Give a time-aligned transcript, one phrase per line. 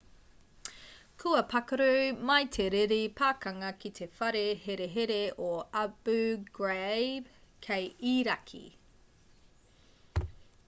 [1.21, 1.89] kua pakaru
[2.27, 5.49] mai te riri pakanga ki te whare herehere o
[5.83, 6.17] abu
[6.59, 7.27] ghraib
[7.67, 7.85] kei
[8.15, 8.63] irāki